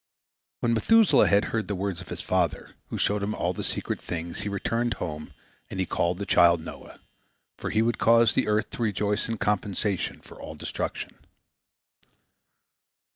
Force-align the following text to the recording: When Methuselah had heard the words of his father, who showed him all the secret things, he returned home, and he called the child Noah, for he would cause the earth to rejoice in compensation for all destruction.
When 0.61 0.73
Methuselah 0.73 1.27
had 1.27 1.45
heard 1.53 1.67
the 1.67 1.75
words 1.75 2.01
of 2.01 2.09
his 2.09 2.21
father, 2.23 2.73
who 2.87 2.97
showed 2.97 3.21
him 3.21 3.35
all 3.35 3.53
the 3.53 3.63
secret 3.63 4.01
things, 4.01 4.39
he 4.39 4.49
returned 4.49 4.95
home, 4.95 5.31
and 5.69 5.79
he 5.79 5.85
called 5.85 6.17
the 6.17 6.25
child 6.25 6.59
Noah, 6.59 6.99
for 7.59 7.69
he 7.69 7.83
would 7.83 7.99
cause 7.99 8.33
the 8.33 8.47
earth 8.47 8.71
to 8.71 8.81
rejoice 8.81 9.29
in 9.29 9.37
compensation 9.37 10.19
for 10.19 10.41
all 10.41 10.55
destruction. 10.55 11.19